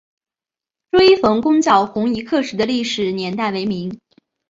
[0.89, 3.99] 朱一冯攻剿红夷刻石的历史年代为明。